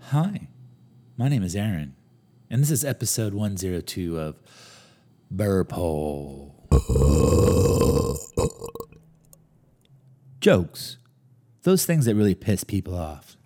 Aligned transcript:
Hi, 0.00 0.48
my 1.16 1.28
name 1.28 1.42
is 1.42 1.56
Aaron, 1.56 1.96
and 2.48 2.62
this 2.62 2.70
is 2.70 2.84
episode 2.84 3.34
102 3.34 4.18
of 4.18 4.36
Burpole. 5.30 6.54
Jokes. 10.40 10.98
Those 11.62 11.84
things 11.84 12.04
that 12.04 12.14
really 12.14 12.36
piss 12.36 12.62
people 12.62 12.94
off. 12.94 13.36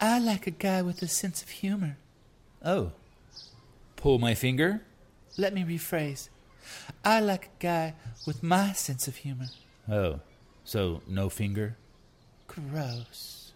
I 0.00 0.18
like 0.18 0.46
a 0.46 0.50
guy 0.50 0.82
with 0.82 1.00
a 1.00 1.08
sense 1.08 1.42
of 1.42 1.48
humor. 1.48 1.96
Oh. 2.62 2.92
Pull 3.96 4.18
my 4.18 4.34
finger? 4.34 4.82
Let 5.38 5.54
me 5.54 5.62
rephrase. 5.64 6.28
I 7.02 7.20
like 7.20 7.46
a 7.46 7.62
guy 7.62 7.94
with 8.26 8.42
my 8.42 8.72
sense 8.72 9.08
of 9.08 9.16
humor. 9.16 9.46
Oh. 9.90 10.20
So, 10.64 11.02
no 11.06 11.28
finger? 11.28 11.76
Gross. 12.46 13.52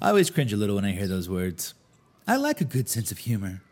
I 0.00 0.10
always 0.10 0.30
cringe 0.30 0.52
a 0.52 0.56
little 0.56 0.76
when 0.76 0.84
I 0.84 0.92
hear 0.92 1.08
those 1.08 1.28
words. 1.28 1.74
I 2.26 2.36
like 2.36 2.60
a 2.60 2.64
good 2.64 2.88
sense 2.88 3.10
of 3.10 3.18
humor. 3.18 3.62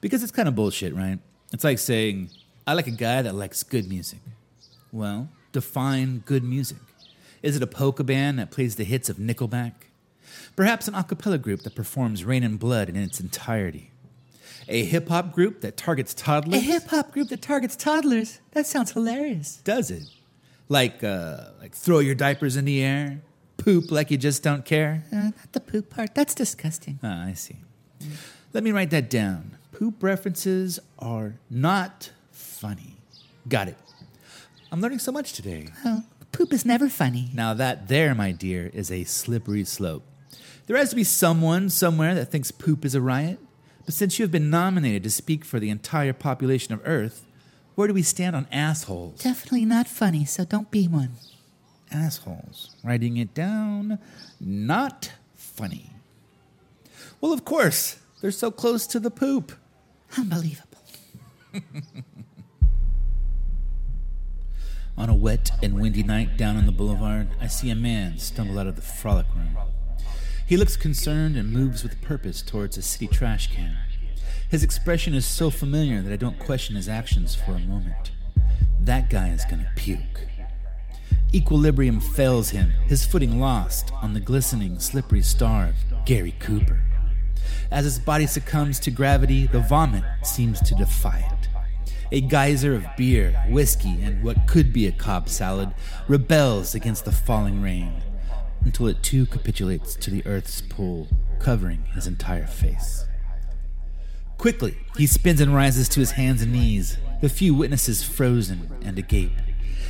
Because 0.00 0.22
it's 0.22 0.32
kind 0.32 0.48
of 0.48 0.54
bullshit, 0.54 0.94
right? 0.94 1.18
It's 1.52 1.64
like 1.64 1.78
saying, 1.78 2.30
I 2.66 2.74
like 2.74 2.86
a 2.86 2.92
guy 2.92 3.22
that 3.22 3.34
likes 3.34 3.62
good 3.62 3.88
music. 3.88 4.20
Well, 4.92 5.30
define 5.52 6.18
good 6.26 6.44
music. 6.44 6.78
Is 7.42 7.56
it 7.56 7.62
a 7.62 7.66
polka 7.66 8.04
band 8.04 8.38
that 8.38 8.50
plays 8.50 8.76
the 8.76 8.84
hits 8.84 9.08
of 9.08 9.16
Nickelback? 9.16 9.72
Perhaps 10.54 10.86
an 10.88 10.94
a 10.94 11.02
cappella 11.02 11.38
group 11.38 11.62
that 11.62 11.74
performs 11.74 12.24
Reign 12.24 12.42
in 12.42 12.56
Blood 12.58 12.88
in 12.88 12.96
its 12.96 13.18
entirety? 13.18 13.90
A 14.68 14.84
hip 14.84 15.08
hop 15.08 15.32
group 15.32 15.62
that 15.62 15.76
targets 15.76 16.12
toddlers? 16.14 16.60
A 16.60 16.64
hip 16.64 16.88
hop 16.88 17.12
group 17.12 17.28
that 17.30 17.42
targets 17.42 17.74
toddlers. 17.74 18.40
That 18.52 18.66
sounds 18.66 18.92
hilarious. 18.92 19.56
Does 19.64 19.90
it? 19.90 20.04
Like, 20.70 21.02
uh, 21.02 21.46
like 21.60 21.74
throw 21.74 21.98
your 21.98 22.14
diapers 22.14 22.56
in 22.56 22.64
the 22.64 22.80
air, 22.82 23.20
poop 23.56 23.90
like 23.90 24.10
you 24.10 24.16
just 24.16 24.42
don't 24.44 24.64
care. 24.64 25.02
Uh, 25.12 25.16
not 25.16 25.52
the 25.52 25.60
poop 25.60 25.90
part. 25.90 26.14
That's 26.14 26.32
disgusting. 26.32 27.00
Ah, 27.02 27.26
I 27.26 27.34
see. 27.34 27.56
Let 28.52 28.62
me 28.62 28.70
write 28.70 28.90
that 28.90 29.10
down. 29.10 29.58
Poop 29.72 30.00
references 30.00 30.78
are 31.00 31.34
not 31.50 32.12
funny. 32.30 32.98
Got 33.48 33.66
it. 33.66 33.76
I'm 34.70 34.80
learning 34.80 35.00
so 35.00 35.10
much 35.10 35.32
today. 35.32 35.66
Oh, 35.84 36.04
poop 36.30 36.52
is 36.52 36.64
never 36.64 36.88
funny. 36.88 37.30
Now, 37.34 37.52
that 37.54 37.88
there, 37.88 38.14
my 38.14 38.30
dear, 38.30 38.70
is 38.72 38.92
a 38.92 39.02
slippery 39.02 39.64
slope. 39.64 40.04
There 40.66 40.76
has 40.76 40.90
to 40.90 40.96
be 40.96 41.02
someone 41.02 41.68
somewhere 41.68 42.14
that 42.14 42.26
thinks 42.26 42.52
poop 42.52 42.84
is 42.84 42.94
a 42.94 43.00
riot. 43.00 43.40
But 43.84 43.94
since 43.94 44.20
you 44.20 44.22
have 44.22 44.30
been 44.30 44.50
nominated 44.50 45.02
to 45.02 45.10
speak 45.10 45.44
for 45.44 45.58
the 45.58 45.70
entire 45.70 46.12
population 46.12 46.74
of 46.74 46.80
Earth, 46.84 47.24
where 47.74 47.88
do 47.88 47.94
we 47.94 48.02
stand 48.02 48.36
on 48.36 48.46
assholes? 48.52 49.22
Definitely 49.22 49.64
not 49.64 49.88
funny, 49.88 50.24
so 50.24 50.44
don't 50.44 50.70
be 50.70 50.86
one. 50.86 51.12
Assholes. 51.90 52.76
Writing 52.84 53.16
it 53.16 53.34
down. 53.34 53.98
Not 54.40 55.12
funny. 55.34 55.90
Well, 57.20 57.32
of 57.32 57.44
course, 57.44 57.98
they're 58.20 58.30
so 58.30 58.50
close 58.50 58.86
to 58.88 59.00
the 59.00 59.10
poop. 59.10 59.52
Unbelievable. 60.16 60.66
On 64.96 65.08
a 65.08 65.14
wet 65.14 65.52
and 65.62 65.80
windy 65.80 66.02
night 66.02 66.36
down 66.36 66.56
on 66.56 66.66
the 66.66 66.72
boulevard, 66.72 67.28
I 67.40 67.46
see 67.46 67.70
a 67.70 67.74
man 67.74 68.18
stumble 68.18 68.58
out 68.58 68.66
of 68.66 68.76
the 68.76 68.82
frolic 68.82 69.26
room. 69.34 69.56
He 70.46 70.56
looks 70.56 70.76
concerned 70.76 71.36
and 71.36 71.50
moves 71.50 71.82
with 71.82 72.02
purpose 72.02 72.42
towards 72.42 72.76
a 72.76 72.82
city 72.82 73.06
trash 73.06 73.46
can. 73.54 73.78
His 74.50 74.64
expression 74.64 75.14
is 75.14 75.24
so 75.24 75.48
familiar 75.48 76.02
that 76.02 76.12
I 76.12 76.16
don't 76.16 76.40
question 76.40 76.74
his 76.74 76.88
actions 76.88 77.36
for 77.36 77.52
a 77.52 77.60
moment. 77.60 78.10
That 78.80 79.08
guy 79.08 79.28
is 79.28 79.44
gonna 79.44 79.70
puke. 79.76 80.26
Equilibrium 81.32 82.00
fails 82.00 82.50
him, 82.50 82.72
his 82.88 83.04
footing 83.04 83.38
lost 83.38 83.92
on 84.02 84.12
the 84.12 84.18
glistening, 84.18 84.80
slippery 84.80 85.22
star 85.22 85.66
of 85.66 86.04
Gary 86.04 86.34
Cooper. 86.40 86.82
As 87.70 87.84
his 87.84 88.00
body 88.00 88.26
succumbs 88.26 88.80
to 88.80 88.90
gravity, 88.90 89.46
the 89.46 89.60
vomit 89.60 90.02
seems 90.24 90.60
to 90.62 90.74
defy 90.74 91.18
it. 91.30 91.48
A 92.10 92.20
geyser 92.20 92.74
of 92.74 92.84
beer, 92.96 93.40
whiskey, 93.50 94.02
and 94.02 94.20
what 94.24 94.48
could 94.48 94.72
be 94.72 94.88
a 94.88 94.92
Cobb 94.92 95.28
salad 95.28 95.72
rebels 96.08 96.74
against 96.74 97.04
the 97.04 97.12
falling 97.12 97.62
rain 97.62 98.02
until 98.62 98.88
it 98.88 99.00
too 99.04 99.26
capitulates 99.26 99.94
to 99.94 100.10
the 100.10 100.26
earth's 100.26 100.60
pull, 100.60 101.06
covering 101.38 101.84
his 101.94 102.08
entire 102.08 102.48
face. 102.48 103.06
Quickly, 104.40 104.74
he 104.96 105.06
spins 105.06 105.38
and 105.42 105.54
rises 105.54 105.86
to 105.90 106.00
his 106.00 106.12
hands 106.12 106.40
and 106.40 106.50
knees, 106.50 106.96
the 107.20 107.28
few 107.28 107.54
witnesses 107.54 108.02
frozen 108.02 108.70
and 108.82 108.98
agape. 108.98 109.36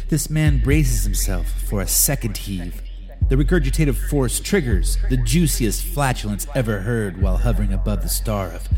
This 0.09 0.29
man 0.29 0.59
braces 0.59 1.05
himself 1.05 1.47
for 1.69 1.81
a 1.81 1.87
second 1.87 2.37
heave. 2.37 2.83
The 3.29 3.37
regurgitative 3.37 3.95
force 4.11 4.41
triggers 4.41 4.99
the 5.09 5.19
juiciest 5.19 5.85
flatulence 5.85 6.49
ever 6.53 6.81
heard 6.81 7.23
while 7.23 7.37
hovering 7.37 7.73
above 7.73 8.03
the 8.03 8.09
star 8.09 8.49
of 8.49 8.69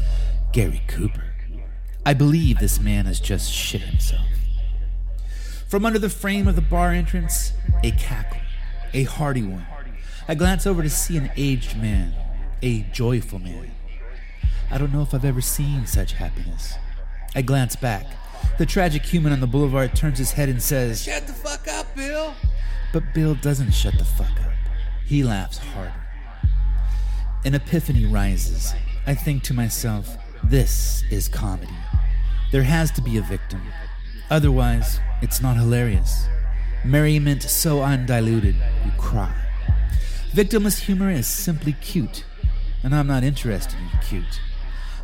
Gary 0.53 0.83
Cooper. 0.89 1.25
I 2.05 2.13
believe 2.13 2.59
this 2.59 2.79
man 2.79 3.07
has 3.07 3.19
just 3.19 3.51
shit 3.51 3.81
himself. 3.81 4.27
From 5.69 5.87
under 5.87 5.99
the 5.99 6.11
frame 6.11 6.49
of 6.49 6.55
the 6.55 6.61
bar 6.61 6.91
entrance, 6.91 7.55
a 7.83 7.93
cackle, 7.93 8.43
a 8.93 9.05
hearty 9.05 9.43
one. 9.43 9.67
I 10.29 10.35
glance 10.35 10.67
over 10.67 10.83
to 10.83 10.91
see 10.91 11.17
an 11.17 11.31
aged 11.35 11.79
man, 11.79 12.13
a 12.61 12.83
joyful 12.93 13.39
man. 13.39 13.71
I 14.71 14.79
don't 14.79 14.93
know 14.93 15.03
if 15.03 15.15
I've 15.15 15.25
ever 15.25 15.41
seen 15.41 15.87
such 15.87 16.13
happiness. 16.13 16.75
I 17.35 17.43
glance 17.43 17.77
back. 17.77 18.07
The 18.59 18.67
tragic 18.67 19.05
human 19.05 19.33
on 19.33 19.41
the 19.41 19.47
boulevard 19.47 19.95
turns 19.95 20.19
his 20.19 20.33
head 20.33 20.49
and 20.49 20.63
says, 20.63 21.03
Shut 21.03 21.27
the 21.27 21.33
fuck 21.33 21.67
up, 21.69 21.95
Bill. 21.97 22.35
But 22.93 23.15
Bill 23.15 23.35
doesn't 23.35 23.73
shut 23.73 23.97
the 23.99 24.05
fuck 24.05 24.41
up. 24.41 24.53
He 25.07 25.25
laughs 25.25 25.59
harder. 25.59 25.95
An 27.45 27.55
epiphany 27.55 28.05
rises. 28.05 28.73
I 29.07 29.15
think 29.15 29.43
to 29.45 29.55
myself, 29.55 30.17
this 30.45 31.03
is 31.11 31.29
comedy. 31.29 31.73
There 32.53 32.63
has 32.63 32.91
to 32.93 33.03
be 33.03 33.17
a 33.17 33.23
victim. 33.23 33.63
Otherwise, 34.31 35.01
it's 35.23 35.41
not 35.41 35.57
hilarious. 35.57 36.27
Merriment 36.85 37.43
so 37.43 37.83
undiluted, 37.83 38.55
you 38.85 38.93
cry. 38.99 39.35
Victimless 40.33 40.81
humor 40.81 41.11
is 41.11 41.27
simply 41.27 41.75
cute, 41.75 42.25
and 42.83 42.95
I'm 42.95 43.07
not 43.07 43.25
interested 43.25 43.77
in 43.79 43.99
cute. 44.01 44.41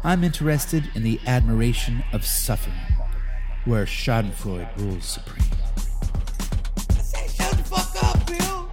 I'm 0.04 0.24
interested 0.24 0.90
in 0.94 1.02
the 1.02 1.20
admiration 1.26 2.02
of 2.12 2.24
suffering, 2.24 2.76
where 3.64 3.84
Schadenfreude 3.84 4.68
rules 4.78 5.04
supreme. 5.04 5.44
I 6.90 7.02
say 7.02 7.28
shut 7.28 7.50
the 7.56 7.64
fuck 7.64 8.02
up, 8.02 8.26
Bill. 8.26 8.70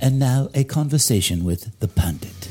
And 0.00 0.18
now 0.18 0.50
a 0.52 0.64
conversation 0.64 1.44
with 1.44 1.78
the 1.80 1.88
pundit. 1.88 2.41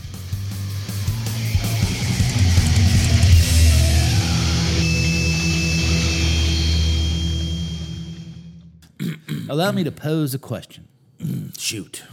Allow 9.51 9.73
me 9.73 9.83
to 9.83 9.91
pose 9.91 10.33
a 10.33 10.39
question. 10.39 10.87
Shoot. 11.57 12.03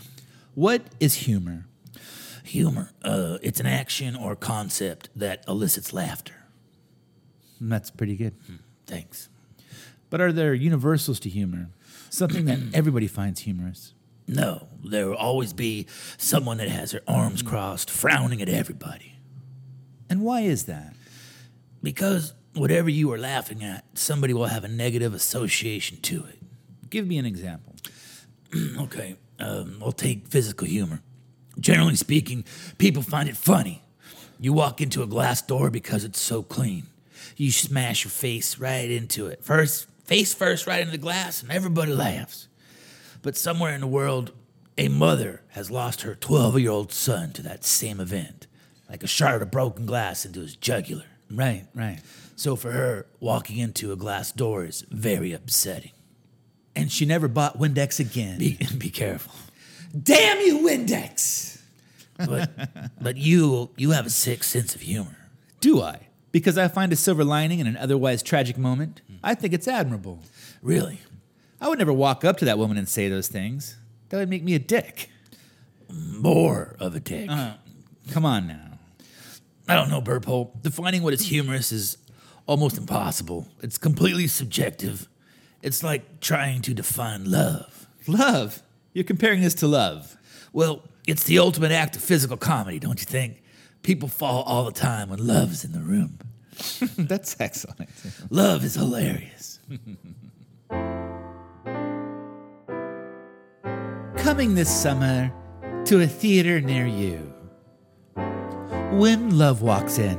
What 0.56 0.82
is 0.98 1.14
humor? 1.14 1.66
Humor, 2.42 2.90
uh, 3.04 3.38
it's 3.42 3.60
an 3.60 3.66
action 3.66 4.16
or 4.16 4.34
concept 4.34 5.08
that 5.14 5.44
elicits 5.46 5.92
laughter. 5.92 6.34
Mm, 7.62 7.68
that's 7.68 7.92
pretty 7.92 8.16
good. 8.16 8.34
Hmm, 8.44 8.56
thanks. 8.88 9.28
But 10.10 10.20
are 10.20 10.32
there 10.32 10.52
universals 10.52 11.20
to 11.20 11.28
humor? 11.28 11.68
Something 12.10 12.46
that 12.46 12.58
everybody 12.74 13.06
finds 13.06 13.42
humorous? 13.42 13.94
No, 14.26 14.66
there 14.82 15.06
will 15.06 15.14
always 15.14 15.52
be 15.52 15.86
someone 16.16 16.56
that 16.56 16.68
has 16.68 16.90
their 16.90 17.02
arms 17.06 17.44
mm. 17.44 17.46
crossed, 17.46 17.88
frowning 17.88 18.42
at 18.42 18.48
everybody. 18.48 19.14
And 20.10 20.22
why 20.22 20.40
is 20.40 20.64
that? 20.64 20.92
Because 21.84 22.34
whatever 22.54 22.90
you 22.90 23.12
are 23.12 23.18
laughing 23.18 23.62
at, 23.62 23.84
somebody 23.96 24.34
will 24.34 24.46
have 24.46 24.64
a 24.64 24.68
negative 24.68 25.14
association 25.14 25.98
to 25.98 26.24
it. 26.24 26.37
Give 26.90 27.06
me 27.06 27.18
an 27.18 27.26
example. 27.26 27.74
okay, 28.80 29.16
um, 29.38 29.82
I'll 29.82 29.92
take 29.92 30.28
physical 30.28 30.66
humor. 30.66 31.00
Generally 31.60 31.96
speaking, 31.96 32.44
people 32.78 33.02
find 33.02 33.28
it 33.28 33.36
funny. 33.36 33.82
You 34.40 34.52
walk 34.52 34.80
into 34.80 35.02
a 35.02 35.06
glass 35.06 35.42
door 35.42 35.70
because 35.70 36.04
it's 36.04 36.20
so 36.20 36.42
clean. 36.42 36.84
You 37.36 37.50
smash 37.50 38.04
your 38.04 38.10
face 38.10 38.58
right 38.58 38.90
into 38.90 39.26
it. 39.26 39.44
First, 39.44 39.88
face 40.04 40.32
first 40.32 40.66
right 40.66 40.80
into 40.80 40.92
the 40.92 40.98
glass, 40.98 41.42
and 41.42 41.50
everybody 41.50 41.92
laughs. 41.92 42.48
But 43.22 43.36
somewhere 43.36 43.74
in 43.74 43.80
the 43.80 43.86
world, 43.86 44.32
a 44.76 44.88
mother 44.88 45.42
has 45.48 45.70
lost 45.70 46.02
her 46.02 46.14
12 46.14 46.60
year 46.60 46.70
old 46.70 46.92
son 46.92 47.32
to 47.32 47.42
that 47.42 47.64
same 47.64 48.00
event, 48.00 48.46
like 48.88 49.02
a 49.02 49.08
shard 49.08 49.42
of 49.42 49.50
broken 49.50 49.86
glass 49.86 50.24
into 50.24 50.40
his 50.40 50.54
jugular. 50.56 51.04
Right, 51.30 51.66
right. 51.74 52.00
So 52.36 52.54
for 52.54 52.70
her, 52.70 53.06
walking 53.18 53.58
into 53.58 53.92
a 53.92 53.96
glass 53.96 54.30
door 54.30 54.64
is 54.64 54.84
very 54.90 55.32
upsetting. 55.32 55.90
And 56.78 56.92
she 56.92 57.04
never 57.04 57.26
bought 57.26 57.58
Windex 57.58 57.98
again. 57.98 58.38
Be, 58.38 58.56
be 58.78 58.90
careful. 58.90 59.32
Damn 60.00 60.40
you, 60.40 60.58
Windex! 60.60 61.60
But 62.18 62.50
but 63.00 63.16
you 63.16 63.70
you 63.76 63.92
have 63.92 64.06
a 64.06 64.10
sick 64.10 64.44
sense 64.44 64.74
of 64.74 64.80
humor. 64.82 65.16
Do 65.60 65.80
I? 65.82 66.08
Because 66.30 66.58
I 66.58 66.68
find 66.68 66.92
a 66.92 66.96
silver 66.96 67.24
lining 67.24 67.58
in 67.58 67.66
an 67.66 67.76
otherwise 67.76 68.22
tragic 68.22 68.58
moment? 68.58 69.00
I 69.24 69.34
think 69.34 69.54
it's 69.54 69.66
admirable. 69.66 70.20
Really? 70.62 71.00
I 71.60 71.68
would 71.68 71.78
never 71.78 71.92
walk 71.92 72.24
up 72.24 72.36
to 72.38 72.44
that 72.44 72.58
woman 72.58 72.76
and 72.76 72.88
say 72.88 73.08
those 73.08 73.28
things. 73.28 73.76
That 74.10 74.18
would 74.18 74.28
make 74.28 74.44
me 74.44 74.54
a 74.54 74.58
dick. 74.58 75.10
More 75.90 76.76
of 76.78 76.94
a 76.94 77.00
dick. 77.00 77.28
Uh, 77.30 77.54
come 78.10 78.24
on 78.24 78.46
now. 78.46 78.78
I 79.68 79.74
don't 79.74 79.90
know, 79.90 80.00
Burpole. 80.00 80.54
Defining 80.62 81.02
what 81.02 81.12
is 81.12 81.22
humorous 81.22 81.72
is 81.72 81.98
almost 82.46 82.78
impossible. 82.78 83.48
It's 83.62 83.78
completely 83.78 84.26
subjective. 84.26 85.08
It's 85.62 85.82
like 85.82 86.20
trying 86.20 86.62
to 86.62 86.74
define 86.74 87.30
love. 87.30 87.88
Love? 88.06 88.62
You're 88.92 89.04
comparing 89.04 89.40
this 89.40 89.54
to 89.54 89.66
love. 89.66 90.16
Well, 90.52 90.82
it's 91.06 91.24
the 91.24 91.38
ultimate 91.38 91.72
act 91.72 91.96
of 91.96 92.02
physical 92.02 92.36
comedy, 92.36 92.78
don't 92.78 93.00
you 93.00 93.06
think? 93.06 93.42
People 93.82 94.08
fall 94.08 94.42
all 94.42 94.64
the 94.64 94.72
time 94.72 95.10
when 95.10 95.26
love's 95.26 95.64
in 95.64 95.72
the 95.72 95.80
room. 95.80 96.18
That's 96.98 97.36
excellent. 97.40 97.88
Love 98.30 98.64
is 98.64 98.74
hilarious. 98.74 99.60
Coming 104.16 104.54
this 104.54 104.68
summer 104.68 105.32
to 105.84 106.00
a 106.00 106.06
theater 106.06 106.60
near 106.60 106.86
you. 106.86 107.32
When 108.92 109.38
love 109.38 109.62
walks 109.62 109.98
in 109.98 110.18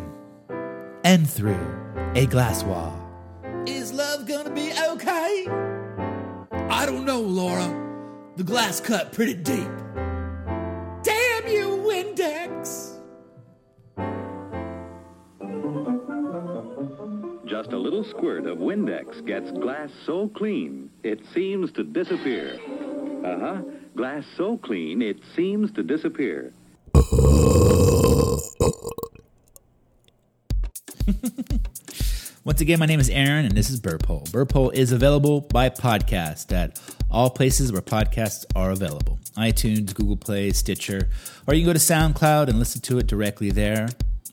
and 1.03 1.29
through 1.29 1.77
a 2.15 2.25
glass 2.25 2.63
wall. 2.63 3.08
The 8.39 8.45
glass 8.45 8.79
cut 8.79 9.11
pretty 9.11 9.33
deep. 9.33 9.67
Damn 11.03 11.47
you, 11.49 11.83
Windex! 11.85 12.93
Just 17.45 17.73
a 17.73 17.77
little 17.77 18.05
squirt 18.05 18.45
of 18.45 18.59
Windex 18.59 19.25
gets 19.25 19.51
glass 19.51 19.89
so 20.05 20.29
clean 20.29 20.89
it 21.03 21.19
seems 21.33 21.73
to 21.73 21.83
disappear. 21.83 22.57
Uh 23.25 23.39
huh. 23.39 23.61
Glass 23.97 24.23
so 24.37 24.57
clean 24.57 25.01
it 25.01 25.19
seems 25.35 25.69
to 25.73 25.83
disappear. 25.83 26.53
Once 32.59 32.63
again, 32.65 32.79
my 32.79 32.85
name 32.85 32.99
is 32.99 33.09
Aaron, 33.09 33.45
and 33.45 33.55
this 33.55 33.69
is 33.69 33.79
Burpole. 33.79 34.25
Burpole 34.33 34.69
is 34.71 34.91
available 34.91 35.39
by 35.39 35.69
podcast 35.69 36.51
at 36.51 36.77
all 37.09 37.29
places 37.29 37.71
where 37.71 37.81
podcasts 37.81 38.43
are 38.53 38.71
available 38.71 39.17
iTunes, 39.37 39.95
Google 39.95 40.17
Play, 40.17 40.51
Stitcher, 40.51 41.07
or 41.47 41.53
you 41.53 41.61
can 41.61 41.69
go 41.69 41.71
to 41.71 41.79
SoundCloud 41.79 42.49
and 42.49 42.59
listen 42.59 42.81
to 42.81 42.97
it 42.97 43.07
directly 43.07 43.49
there. 43.49 43.87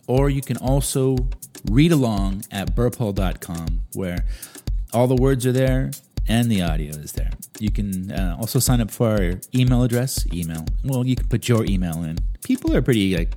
Or 0.09 0.29
you 0.29 0.43
can 0.43 0.57
also 0.57 1.17
read 1.71 1.93
along 1.93 2.43
at 2.51 2.75
burpole.com, 2.75 3.83
where 3.95 4.25
all 4.93 5.07
the 5.07 5.15
words 5.15 5.47
are 5.47 5.53
there 5.53 5.93
and 6.27 6.51
the 6.51 6.63
audio 6.63 6.97
is 6.97 7.13
there. 7.13 7.31
You 7.61 7.71
can 7.71 8.11
uh, 8.11 8.39
also 8.41 8.59
sign 8.59 8.81
up 8.81 8.91
for 8.91 9.09
our 9.09 9.35
email 9.55 9.85
address. 9.85 10.27
Email. 10.33 10.65
Well, 10.83 11.07
you 11.07 11.15
can 11.15 11.29
put 11.29 11.49
your 11.49 11.65
email 11.65 12.03
in. 12.03 12.19
People 12.43 12.75
are 12.75 12.83
pretty 12.83 13.17
like 13.17 13.35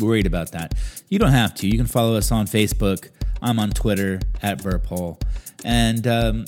worried 0.00 0.26
about 0.26 0.52
that. 0.52 0.74
You 1.08 1.18
don't 1.18 1.32
have 1.32 1.52
to. 1.54 1.66
You 1.66 1.76
can 1.76 1.86
follow 1.88 2.14
us 2.14 2.30
on 2.30 2.46
Facebook. 2.46 3.08
I'm 3.42 3.58
on 3.58 3.70
Twitter 3.70 4.20
at 4.42 4.62
Burpole, 4.62 5.18
and 5.64 6.06
um, 6.06 6.44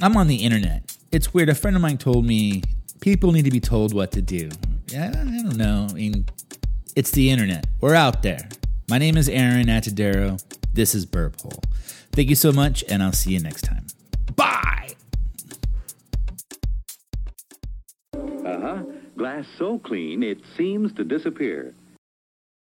I'm 0.00 0.16
on 0.16 0.26
the 0.26 0.36
internet. 0.36 0.96
It's 1.10 1.34
weird. 1.34 1.48
A 1.48 1.54
friend 1.54 1.76
of 1.76 1.82
mine 1.82 1.98
told 1.98 2.24
me 2.24 2.62
people 3.00 3.32
need 3.32 3.44
to 3.44 3.50
be 3.50 3.60
told 3.60 3.92
what 3.92 4.12
to 4.12 4.22
do. 4.22 4.50
Yeah, 4.88 5.10
I 5.10 5.42
don't 5.42 5.56
know. 5.56 5.86
I 5.90 5.94
mean, 5.94 6.26
it's 6.96 7.10
the 7.10 7.30
internet. 7.30 7.66
We're 7.80 7.94
out 7.94 8.22
there. 8.22 8.48
My 8.88 8.98
name 8.98 9.16
is 9.16 9.28
Aaron 9.28 9.66
Atadero. 9.66 10.42
This 10.72 10.94
is 10.94 11.06
Burpole. 11.06 11.62
Thank 12.12 12.28
you 12.28 12.34
so 12.34 12.52
much, 12.52 12.84
and 12.88 13.02
I'll 13.02 13.12
see 13.12 13.32
you 13.32 13.40
next 13.40 13.62
time. 13.62 13.86
Bye. 14.36 14.90
Uh 18.14 18.60
huh. 18.60 18.82
Glass 19.16 19.44
so 19.58 19.78
clean 19.78 20.22
it 20.22 20.38
seems 20.56 20.92
to 20.94 21.04
disappear. 21.04 21.74